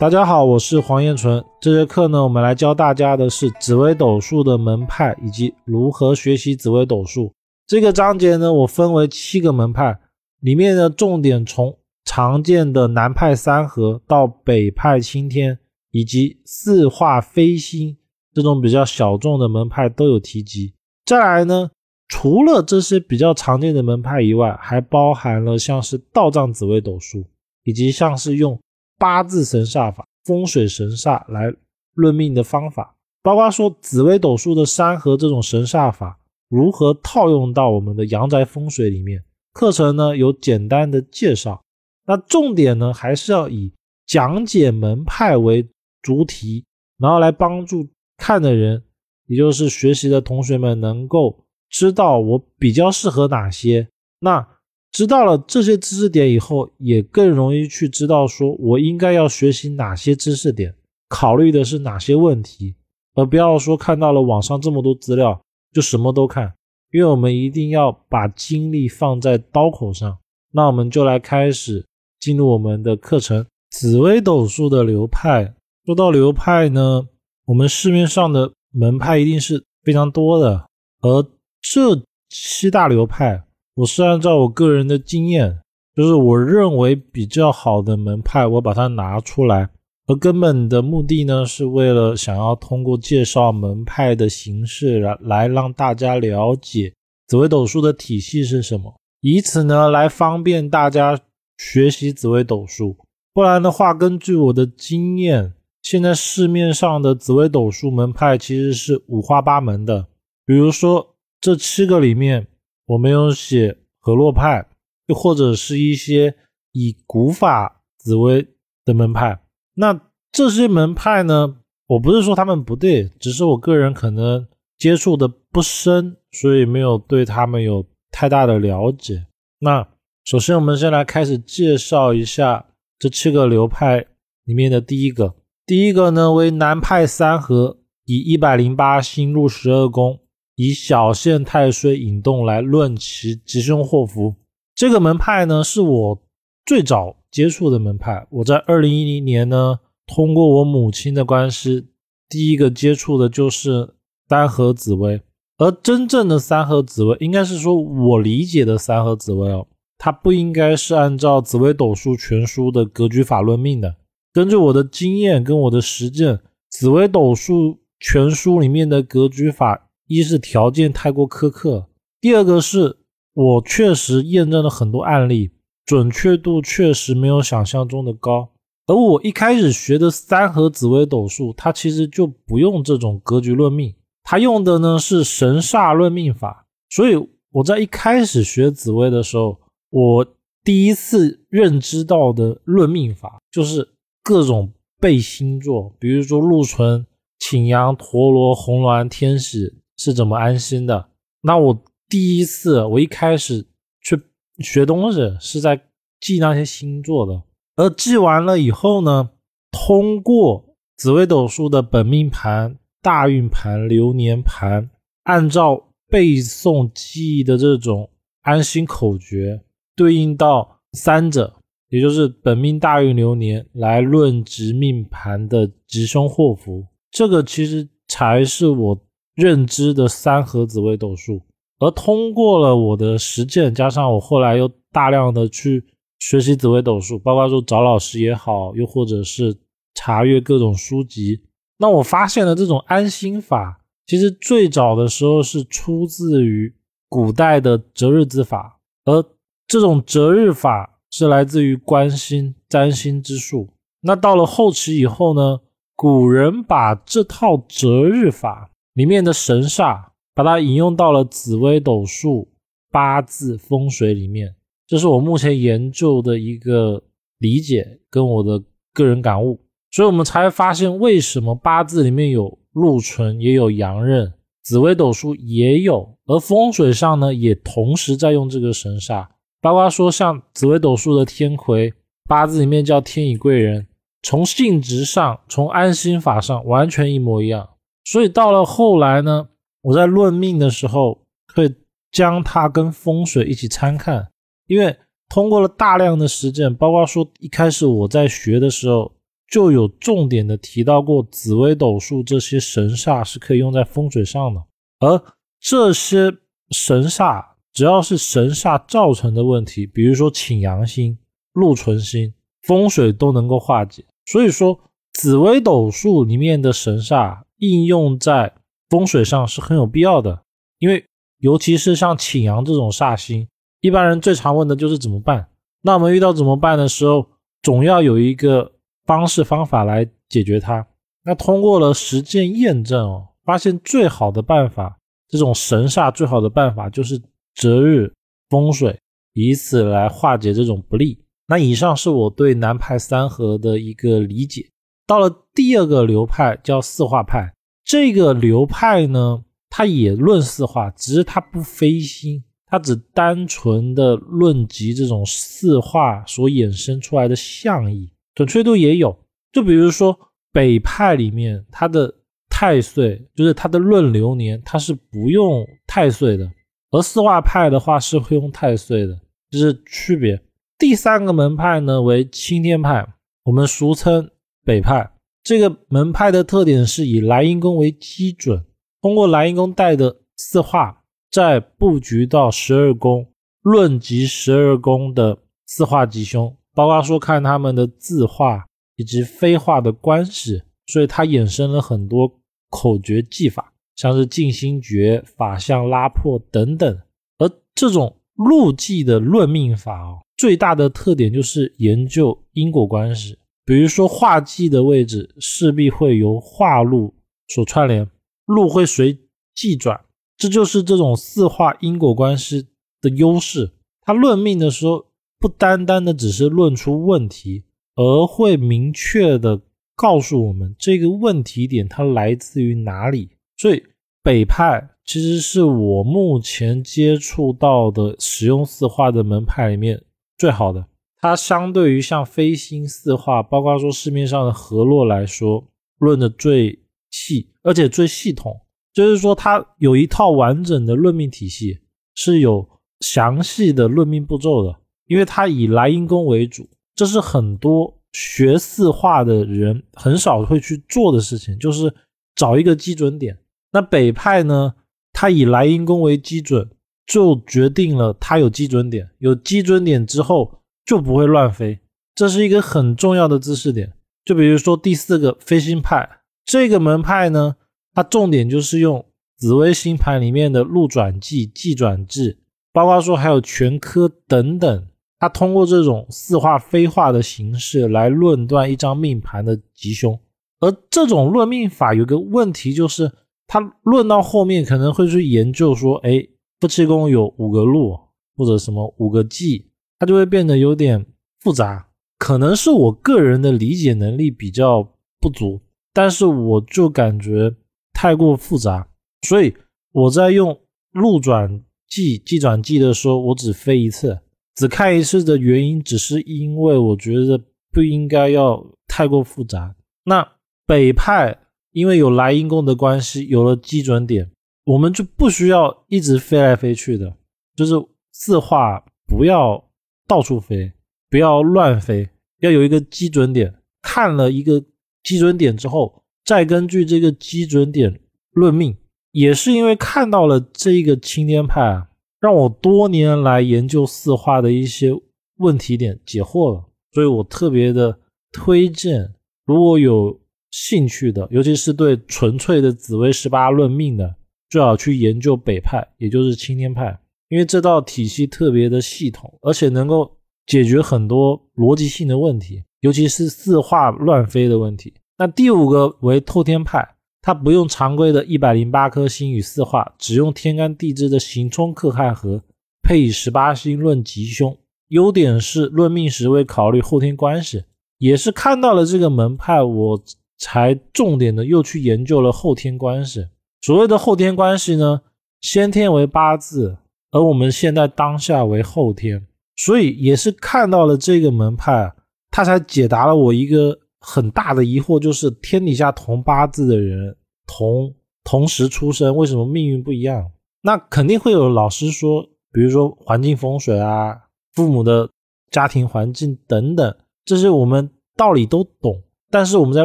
[0.00, 1.44] 大家好，我是黄彦纯。
[1.60, 7.32] 这节课呢，我们来教大家的是紫微斗数的门派以及如何学习紫微斗数。
[7.66, 9.98] 这个章节呢，我分为七个门派，
[10.38, 15.58] 里面的重点从常见的南派三合到北派青天，
[15.90, 17.96] 以及四化飞星
[18.32, 20.72] 这种比较小众的门派都有提及。
[21.06, 21.68] 再来呢，
[22.06, 27.24] 除了这些比较常见的门派以外，还包含了像是道藏紫微斗数，
[27.64, 28.56] 以及像是用
[28.98, 31.54] 八字神煞法、风水神煞来
[31.94, 39.22] 论命的方法，包括说紫微斗数的山河这种神煞法如何套用到我们的阳宅风水里面。
[39.52, 41.62] 课程呢有简单的介绍，
[42.06, 43.72] 那重点呢还是要以
[44.06, 45.68] 讲解门派为
[46.02, 46.64] 主体，
[46.98, 48.84] 然后来帮助看的人，
[49.26, 53.88] 也就是学习的同学们能够知道我比较适合哪些。
[54.20, 54.46] 那
[54.90, 60.74] 知道了这些知识点以后，也更容易去知道说我应该要学习哪些知识点，
[61.08, 62.74] 考虑的是哪些问题，
[63.14, 65.40] 而不要说看到了网上这么多资料
[65.72, 66.52] 就什么都看。
[66.90, 70.18] 因为我们一定要把精力放在刀口上，
[70.52, 71.84] 那我们就来开始
[72.18, 73.44] 进入我们的课程。
[73.70, 77.06] 紫微斗数的流派，说到流派呢，
[77.44, 80.66] 我们市面上的门派一定是非常多的，
[81.02, 81.22] 而
[81.60, 83.44] 这七大流派，
[83.78, 85.60] 我是按照我个人的经验，
[85.94, 89.68] 就是我认为比较好的门派，我把它拿出来。
[90.08, 96.92] 而根本的目的呢，是为了想要通过介绍门派的形式来来让大家了解
[97.28, 101.16] 紫微斗数的体系是什么，以此呢来方便大家
[101.58, 102.96] 学习紫微斗数。
[103.32, 110.08] 不然的话，根据我的经验，现在市面上的紫微斗数门派其实是五花八门的。
[110.44, 112.48] 比如说这七个里面，
[112.88, 114.66] 我没有写河洛派，
[115.06, 116.34] 又或者是一些
[116.72, 118.46] 以古法紫微
[118.84, 119.40] 的门派。
[119.74, 120.00] 那
[120.32, 121.56] 这些门派呢？
[121.86, 129.24] 我不是说他们不对，只是我个人可能接触的不深，所以没有对他们有太大的了解。
[129.60, 129.88] 那
[130.24, 132.66] 首先，我们先来开始介绍一下
[132.98, 134.04] 这七个流派
[134.44, 135.34] 里面的第一个。
[135.64, 140.20] 第一个呢为南派三合，以一百零八星入十二宫，
[140.58, 144.34] 以小限太岁引动来论其吉凶祸福。
[144.74, 146.22] 这个门派呢是我
[146.66, 147.16] 最早。
[147.30, 151.88] 接触的门派，我在二零一零年呢，通过我母亲的关系，
[152.26, 153.96] 第一个接触的就是
[154.30, 155.20] 三合紫薇。
[155.58, 159.66] 而真正的三合紫薇，应该是说我理解的三合紫薇哦，
[159.98, 163.96] 它不应该是按照紫微斗数全书的格局法论命的。
[164.32, 166.40] 根据我的经验跟我的实践，
[166.70, 171.86] 紫微斗数全书里面的格局法，一是条件太过苛刻，
[172.20, 172.98] 第二个是
[173.34, 175.52] 我确实验证了很多案例。
[175.86, 178.50] 准确度确实没有想象中的高，
[178.86, 186.66] 而我一开始学的三合紫微斗数，它其实就不用这种格局论命，它用的呢是神煞论命法。
[186.90, 187.16] 所以
[187.52, 189.58] 我在一开始学紫微的时候，
[189.88, 190.26] 我
[190.62, 193.88] 第一次认知到的论命法就是
[194.22, 194.70] 各种
[195.00, 197.06] 背星座，比如说禄存、
[197.38, 201.10] 擎羊、陀罗、红鸾、天喜是怎么安心的。
[201.42, 203.66] 那我第一次，我一开始
[204.02, 204.18] 去。
[204.60, 205.80] 学东西是在
[206.18, 207.44] 记那些星座的，
[207.76, 209.30] 而记完了以后呢，
[209.70, 214.90] 通过紫微斗数的本命盘、大运盘、流年盘，
[215.22, 218.10] 按照背诵记忆的这种
[218.42, 219.62] 安心口诀，
[219.94, 221.54] 对应到三者，
[221.90, 226.84] 也就是本命、大运、流年来论直命盘的吉凶祸福。
[227.12, 229.00] 这个其实才是我
[229.38, 231.40] 认知的三合紫微斗数。
[231.78, 235.84] 而通过了我的实践，加上我后来又大量的去
[236.18, 239.56] 学习紫微斗数，包括说找老师也好，又或者是
[239.94, 241.40] 查阅各种书籍，
[241.78, 243.78] 那我发现了这种安心法，
[244.08, 246.74] 其实最早的时候是出自于
[247.08, 249.24] 古代的择日之法，而
[249.68, 253.68] 这种择日法是来自于观星占星之术。
[254.00, 255.60] 那到了后期以后呢，
[255.94, 260.08] 古人把这套择日法里面的神煞。
[260.38, 262.46] 把它引用到了紫微斗数、
[262.92, 264.54] 八字、风水里面，
[264.86, 267.02] 这是我目前研究的一个
[267.40, 268.62] 理解跟我的
[268.94, 269.60] 个人感悟，
[269.90, 279.26] 所以我们才发现为什么八字里面有禄存，也有阳刃，紫微斗数也有，而风水上呢也同时在用这个神煞，
[279.60, 281.92] 包括说像紫微斗数的天魁，
[282.28, 283.88] 八字里面叫天乙贵人，
[284.22, 287.68] 从性质上、从安心法上完全一模一样，
[288.10, 289.48] 所以到了后来呢。
[289.80, 291.22] 我在论命的时候，
[291.54, 291.72] 会
[292.10, 294.28] 将它跟风水一起参看，
[294.66, 294.94] 因为
[295.28, 299.14] 通过了大量的实践，包括说一开始我在学的时候，
[299.48, 304.62] 就有重点的提到过紫微斗数这些神煞是可以用在风水上的，
[304.98, 305.22] 而
[305.60, 306.36] 这些
[306.70, 311.16] 神煞只要是神煞造成的问题，比如说请阳星、
[311.52, 314.04] 禄存星，风水都能够化解。
[314.26, 314.78] 所以说，
[315.14, 318.54] 紫微斗数里面的神煞应用在
[318.88, 320.42] 风水上是很有必要的，
[320.78, 321.04] 因为
[321.38, 323.46] 尤其是像请阳这种煞星，
[323.80, 325.48] 一般人最常问的就是怎么办。
[325.82, 327.26] 那我们遇到怎么办的时候，
[327.62, 328.72] 总要有一个
[329.04, 330.86] 方式方法来解决它。
[331.24, 337.20] 那通过了实践验证哦，发现最好的办法，这种神煞最好的办法就是
[337.54, 338.12] 择日
[338.48, 338.98] 风水，
[339.34, 341.22] 以此来化解这种不利。
[341.46, 344.70] 那以上是我对南派三合的一个理解。
[345.08, 352.44] 到了第二个流派叫四化派，这个流派呢，它也论四化，只是它不飞星。
[352.70, 359.18] 它只单纯的论及这种四化所衍生出来的象意，准确度也有。
[359.50, 360.14] 就比如说
[360.52, 362.14] 北派里面，它的
[362.50, 366.44] 太岁就是它的论流年，它是不用太岁的；
[366.90, 369.18] 而四化派的话是会用太岁的，
[369.50, 370.38] 这是区别。
[370.78, 373.06] 第三个门派呢为青天派，
[373.44, 374.28] 我们俗称
[374.68, 375.10] 北派。
[375.42, 378.62] 这个门派的特点是以莱茵宫为基准，
[379.00, 381.02] 通过莱茵宫带的四化。
[381.30, 383.26] 再布局到十二宫，
[383.62, 385.36] 论及十二宫的
[385.66, 388.64] 四化吉凶，包括说看他们的字画
[388.96, 392.30] 以及飞化的关系，所以它衍生了很多
[392.70, 396.98] 口诀技法，像是静心诀、法相拉破等等。
[397.36, 403.36] 而这种路记的论命法哦，最大的特点就是研究因果关系，
[403.68, 407.12] 比如说画忌的位置势必会由化禄
[407.48, 408.08] 所串联，
[408.46, 409.18] 禄会随
[409.54, 410.00] 忌转。
[410.38, 412.68] 这就是这种四化因果关系
[413.02, 413.70] 的优势。
[414.00, 415.04] 他论命的时候，
[415.38, 419.60] 不单单的只是论出问题，而会明确的
[419.94, 423.28] 告诉我们这个问题点它来自于哪里。
[423.58, 423.82] 所以
[424.22, 430.02] 北派其实是我目前接触到的使用四化的门派里面
[430.38, 430.86] 最好的。
[431.20, 435.64] 它相对于像飞星四化，包括说市面上的河洛来说，
[435.98, 436.78] 论的最
[437.10, 438.54] 细，而且最系统。
[438.94, 441.78] 就是说，它有一套完整的论命体系，
[442.14, 442.68] 是有
[443.00, 444.76] 详细的论命步骤的。
[445.06, 451.92] 因为它以莱茵宫为主，这是很多学四化的人很少会去做的事情，就是
[452.34, 453.38] 找一个基准点。
[453.72, 454.74] 那北派呢，
[455.12, 456.68] 它以莱茵宫为基准，
[457.06, 459.08] 就决定了它有基准点。
[459.18, 460.57] 有基准点之后，
[460.88, 461.78] 就不会乱飞，
[462.16, 463.92] 这是一个很重要的知识点。
[464.24, 466.08] 就比如说第四个飞星派
[466.44, 467.54] 这个门派呢。
[467.94, 469.04] 它重点就是用
[469.36, 472.38] 紫微星盘里面的禄转忌、忌转制，
[472.72, 474.86] 包括说还有全科等等，
[475.18, 480.16] 它通过这种四化飞化的形式来论断一张命盘的吉凶。
[480.60, 483.10] 而这种论命法有个问题，就是
[483.48, 486.24] 它论到后面可能会去研究说，哎，
[486.60, 487.98] 夫妻宫有五个禄
[488.36, 489.67] 或者什么五个忌，
[489.98, 491.06] 它就会变得有点
[491.40, 491.88] 复杂。
[492.18, 494.82] 可能是我个人的理解能力比较
[495.20, 495.60] 不足，
[495.92, 497.54] 但是我就感觉。
[498.00, 498.88] 太过复杂，
[499.22, 499.52] 所以
[499.90, 500.56] 我在用
[500.92, 504.20] 路转记、记转记的时候，我只飞一次，
[504.54, 507.40] 只看一次的原因，只是因为我觉得
[507.72, 509.74] 不应该要太过复杂。
[510.04, 510.24] 那
[510.64, 511.36] 北派
[511.72, 514.30] 因为有莱茵宫的关系，有了基准点，
[514.66, 517.16] 我们就不需要一直飞来飞去的，
[517.56, 517.74] 就是
[518.12, 519.67] 字画不要
[520.08, 520.72] 到处飞，
[521.08, 522.08] 不要乱飞，
[522.40, 523.54] 要有一个基准点。
[523.80, 524.64] 看了一个
[525.04, 526.02] 基准点之后。
[526.24, 528.00] 再根据这个基准点
[528.32, 528.76] 论命，
[529.12, 531.88] 也是因为看到了这个青天派啊，
[532.20, 534.92] 让我多年来研究四化的一些
[535.38, 537.98] 问题点解惑了，所以我特别的
[538.30, 539.14] 推荐，
[539.46, 544.16] 如果有兴趣的，尤其是对纯粹的紫微十八论命的，
[544.50, 550.16] 最好去研究北派，也就是青天派，因为这道体系特别的系统，而且能够
[550.46, 554.94] 解决很多逻辑性的问题，尤其是四化乱飞的问题。
[555.18, 562.42] 那第五个为透天派，它不用常规的一百零八颗星与四化，只用天干地支的刑冲克害合，
[562.82, 564.56] 配以十八星论吉凶。
[564.88, 567.64] 优点是论命时会考虑后天关系，
[567.98, 570.02] 也是看到了这个门派，我
[570.38, 573.26] 才重点的又去研究了后天关系。
[573.60, 575.02] 所谓的后天关系呢，
[575.42, 576.78] 先天为八字，
[577.10, 581.92] 而我们现在当下为后天，所以也是看到了这个门派，
[582.30, 583.78] 他才解答了我一个。
[584.00, 587.16] 很大的疑惑就是，天底下同八字的人，
[587.48, 590.30] 同同时出生，为什么命运不一样？
[590.62, 592.22] 那肯定会有老师说，
[592.52, 594.16] 比如说环境风水啊，
[594.54, 595.10] 父母的
[595.50, 599.84] 家庭环境等等，这些我们道理都懂，但是我们在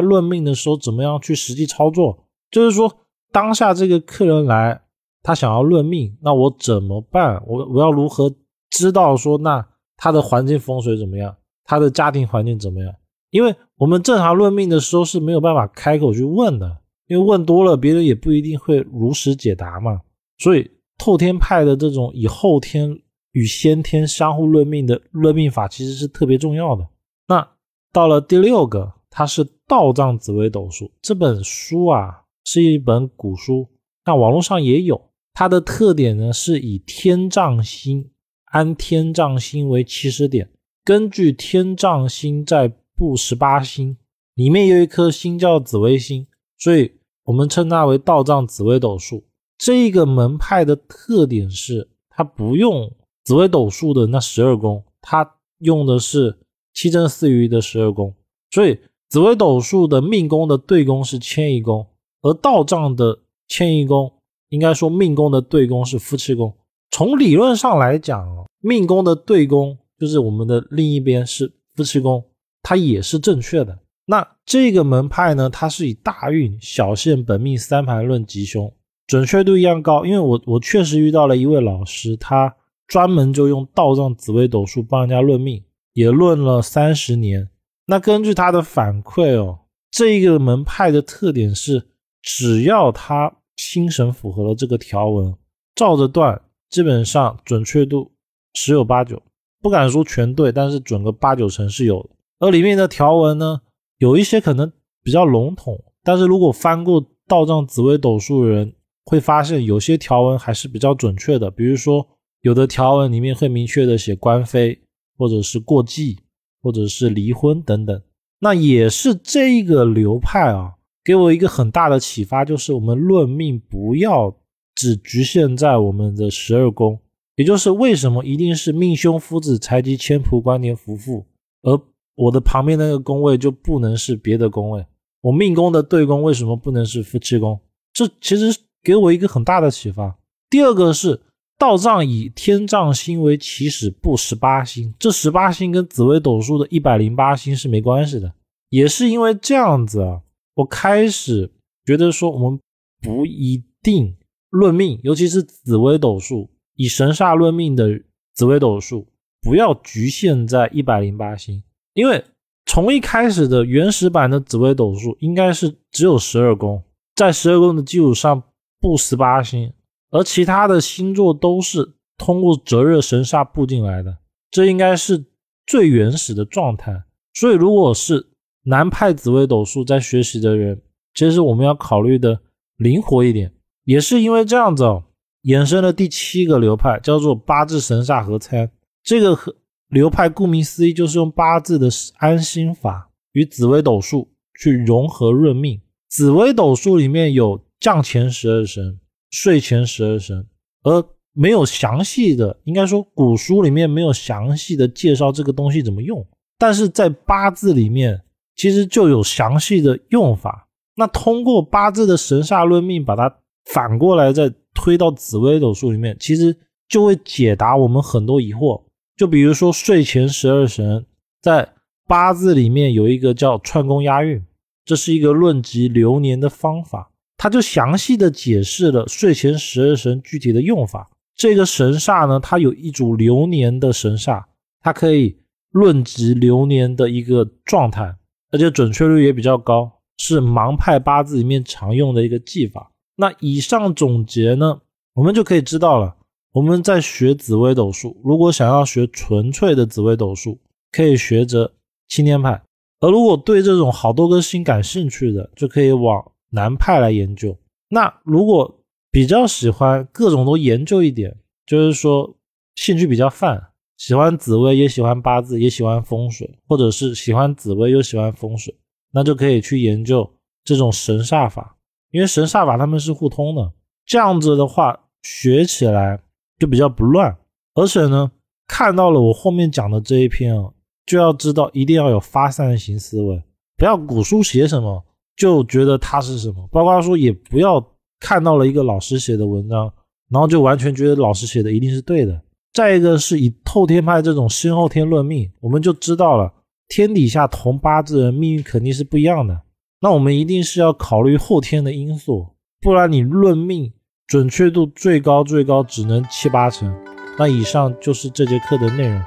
[0.00, 2.24] 论命的时候，怎么样去实际操作？
[2.52, 3.00] 就是说，
[3.32, 4.80] 当下这个客人来，
[5.24, 7.42] 他想要论命，那我怎么办？
[7.46, 8.30] 我我要如何
[8.68, 9.66] 知道说，那
[9.96, 11.34] 他的环境风水怎么样？
[11.64, 12.94] 他的家庭环境怎么样？
[13.30, 16.76] 因为我们正常论命的时候是没有办法开口去问的，
[17.06, 20.02] 因为问多了，别人也不一定会如实解答嘛。
[20.36, 22.94] 所以透天派的这种以后天
[23.32, 26.86] 与先天相互论命的论命法，其实是特别重要的。
[27.26, 27.48] 那
[27.94, 33.66] 到了第六个，它是道藏紫微斗数这本书啊，是一本古书，
[34.04, 35.00] 那网络上也有。
[35.34, 38.12] 它的特点呢，是以天丈星
[38.52, 40.48] 按天丈星为起始点，
[40.84, 43.96] 根据天丈星在布十八星
[44.34, 46.92] 里面有一颗星叫紫微星，所以
[47.24, 49.24] 我们称它为道藏紫微斗数。
[49.58, 52.92] 这个门派的特点是，它不用
[53.24, 56.38] 紫微斗数的那十二宫，它用的是
[56.72, 58.14] 七正四余的十二宫。
[58.52, 61.84] 所以紫微斗数的命宫的对宫是迁移宫，
[62.22, 64.12] 而道藏的迁移宫。
[64.50, 66.54] 应该说，命宫的对宫是夫妻宫。
[66.90, 68.24] 从理论上来讲，
[68.60, 72.24] 命宫的对宫就是我们的另一边是夫妻宫，
[72.62, 73.76] 它也是正确的。
[74.06, 78.72] 那这个门派呢，它是以大运、小限、本命三盘论吉凶，
[79.08, 80.04] 准确度一样高。
[80.04, 82.54] 因为我我确实遇到了一位老师，他
[82.86, 87.48] 专门就用道藏紫微斗数帮人家论命，也论了三十年。
[87.86, 89.58] 那根据他的反馈哦，
[89.90, 91.88] 这个门派的特点是，
[92.22, 93.38] 只要他。
[93.56, 95.34] 心神符合了这个条文，
[95.74, 98.12] 照着断，基本上准确度
[98.54, 99.22] 十有八九，
[99.60, 102.10] 不敢说全对，但是准个八九成是有的。
[102.40, 103.60] 而里面的条文呢，
[103.98, 104.70] 有一些可能
[105.02, 111.50] 比较笼统，但是如果翻过道藏紫微斗数的人，会发现有些条文还是比较准确的。
[111.50, 112.06] 比如说，
[112.40, 114.78] 有的条文里面会明确的写官非，
[115.16, 116.18] 或者是过继，
[116.60, 118.02] 或者是离婚等等，
[118.40, 120.74] 那也是这个流派啊。
[121.04, 124.34] 给我一个很大的启发，就是我们论命不要
[124.74, 126.98] 只局限在我们的十二宫，
[127.36, 131.26] 也就是为什么一定是命凶夫子财吉千仆官年夫妇，
[131.62, 131.78] 而
[132.14, 134.86] 我的旁边那个宫位就不能是别的宫位？
[135.20, 137.60] 我命宫的对宫为什么不能是夫妻宫？
[137.92, 140.16] 这其实给我一个很大的启发。
[140.48, 141.20] 第二个是
[141.58, 148.32] 道藏以天藏星为起始，布十八星，这十八星跟紫微斗数的一百零八星是没关系的，
[148.70, 150.22] 也是因为这样子啊。
[150.54, 151.50] 我开始
[151.84, 152.60] 觉得说，我们
[153.02, 154.16] 不一定
[154.50, 158.00] 论命，尤其是紫微斗数，以神煞论命的
[158.34, 159.06] 紫微斗数，
[159.42, 161.62] 不要局限在一百零八星，
[161.94, 162.24] 因为
[162.66, 166.82] 从一开始的原始版的紫微斗数，应该是只有十二宫，
[167.14, 168.42] 在十二宫的基础上
[168.80, 169.72] 布十八星，
[170.10, 174.16] 而其他的星座都是通过折热神煞布进来的，
[174.50, 175.24] 这应该是
[175.66, 177.04] 最原始的状态。
[177.34, 178.24] 所以，如果是
[178.66, 180.80] 南派紫微斗数在学习的人，
[181.14, 182.40] 其实我们要考虑的
[182.78, 183.52] 灵活一点，
[183.84, 185.04] 也是因为这样子哦，
[185.42, 188.70] 衍生了第七个流派，叫做八字神煞合参。
[189.02, 189.54] 这个和
[189.88, 195.78] 流派顾名思义，就是用八字的安心法与紫微斗数去融合论命。
[196.08, 198.98] 紫微斗数里面有降前十二神、
[199.30, 200.46] 睡前十二神，
[200.84, 201.04] 而
[201.34, 206.26] 没有详细的，应该说古书里面没有详细的介绍这个东西怎么用，
[206.58, 208.22] 但是在八字里面。
[208.56, 210.68] 其实就有详细的用法。
[210.96, 216.56] 那通过八字的神煞论命，把它反过来再推到紫微斗数里面，其实
[216.88, 218.82] 就会解答我们很多疑惑。
[219.16, 221.04] 就比如说睡前十二神，
[221.40, 221.68] 在
[222.06, 224.40] 八字里面有一个叫串宫押运，
[224.84, 231.10] 这是一个论及流年的方法，它就详细的解释了睡前十二神具体的用法。
[231.36, 234.44] 这个神煞呢，它有一组流年的神煞，
[234.80, 235.38] 它可以
[235.70, 238.16] 论及流年的一个状态。
[238.54, 242.88] 而且准确率也比较高，是盲派八字里面常用的一个技法。
[243.16, 244.80] 那以上总结呢，
[245.14, 246.14] 我们就可以知道了。
[246.52, 250.56] 我们在学紫微斗数，如果想要学纯粹的紫微斗数，
[250.92, 251.72] 可以学着
[252.06, 252.62] 青天派；
[253.00, 257.58] 而如果对这种好多个星感兴趣的，就可以往南派来研究。
[257.88, 258.80] 那如果
[259.10, 262.36] 比较喜欢各种都研究一点，就是说
[262.76, 263.70] 兴趣比较泛。
[263.96, 268.74] 喜欢紫薇，也喜欢八字，也喜欢风水，或者是喜欢紫薇又喜欢风水，
[269.12, 270.28] 那就可以去研究
[270.64, 271.76] 这种神煞法，
[272.10, 273.72] 因为神煞法他们是互通的。
[274.04, 276.20] 这样子的话，学起来
[276.58, 277.36] 就比较不乱。
[277.74, 278.30] 而且呢，
[278.66, 280.70] 看到了我后面讲的这一篇啊，
[281.06, 283.42] 就要知道一定要有发散型思维，
[283.76, 285.04] 不要古书写什么
[285.36, 286.68] 就觉得它是什么。
[286.70, 287.84] 包括说，也不要
[288.20, 289.92] 看到了一个老师写的文章，
[290.30, 292.40] 然后就完全觉得老师写的一定是对的。
[292.74, 296.52] 再一个是以透天派这种先后天论命，我们就知道了
[296.88, 299.62] 天底下同八字人命运肯定是不一样的。
[300.00, 302.48] 那我们一定是要考虑后天的因素，
[302.80, 303.92] 不然你论命
[304.26, 306.92] 准确度最高最高只能七八成。
[307.38, 309.22] 那以上就是这节课的内容。